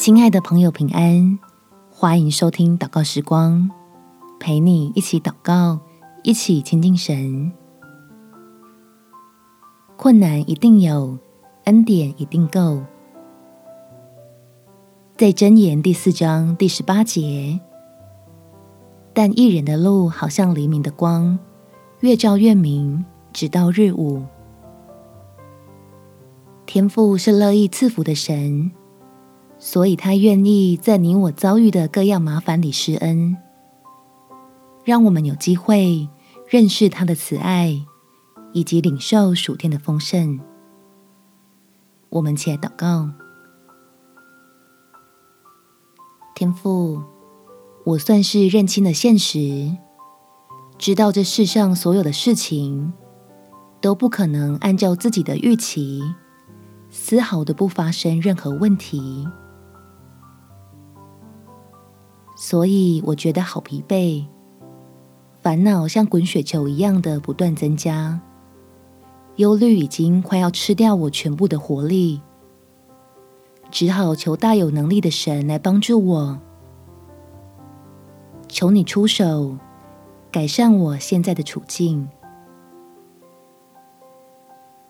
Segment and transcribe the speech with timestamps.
[0.00, 1.38] 亲爱的朋友，平安！
[1.90, 3.70] 欢迎收听祷告时光，
[4.38, 5.78] 陪你一起祷告，
[6.22, 7.52] 一起亲近神。
[9.98, 11.18] 困难一定有，
[11.64, 12.82] 恩典一定够。
[15.18, 17.60] 在箴言第四章第十八节，
[19.12, 21.38] 但义人的路好像黎明的光，
[22.00, 24.22] 越照越明，直到日午。
[26.64, 28.72] 天父是乐意赐福的神。
[29.62, 33.36] 所以，他愿意在你我遭遇的各样麻烦里施恩，
[34.84, 36.08] 让我们有机会
[36.48, 37.84] 认识他的慈爱，
[38.54, 40.40] 以及领受属天的丰盛。
[42.08, 43.10] 我们且祷告：
[46.34, 47.02] 天父，
[47.84, 49.76] 我算是认清了现实，
[50.78, 52.94] 知道这世上所有的事情
[53.82, 56.00] 都不可能按照自己的预期，
[56.88, 59.28] 丝毫的不发生任何问题。
[62.42, 64.24] 所以我觉得好疲惫，
[65.42, 68.18] 烦恼像滚雪球一样的不断增加，
[69.36, 72.22] 忧虑已经快要吃掉我全部的活力，
[73.70, 76.38] 只好求大有能力的神来帮助我，
[78.48, 79.58] 求你出手，
[80.32, 82.08] 改善我现在的处境，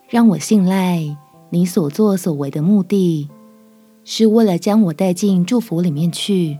[0.07, 1.17] 让我信赖
[1.49, 3.29] 你所作所为的目的，
[4.05, 6.57] 是为了将我带进祝福里面去。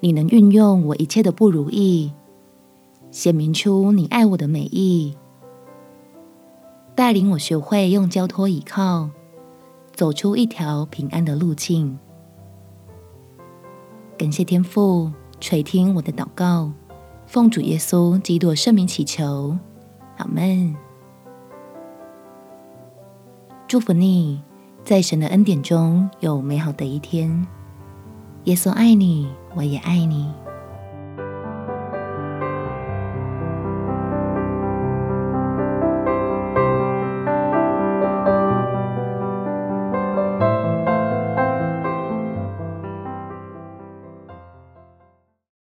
[0.00, 2.12] 你能运用我一切的不如意，
[3.10, 5.14] 显明出你爱我的美意，
[6.94, 9.10] 带领我学会用交托倚靠，
[9.92, 11.98] 走出一条平安的路径。
[14.16, 16.72] 感谢天父垂听我的祷告，
[17.26, 19.56] 奉主耶稣基督圣名祈求，
[20.16, 20.74] 阿门。
[23.68, 24.42] 祝福你，
[24.82, 27.46] 在神的恩典中有美好的一天。
[28.44, 30.39] 耶稣爱你，我也爱你。